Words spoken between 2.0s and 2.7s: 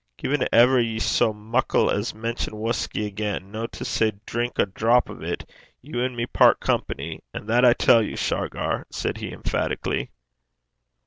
mention